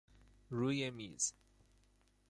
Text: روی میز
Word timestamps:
روی 0.49 0.89
میز 0.91 1.33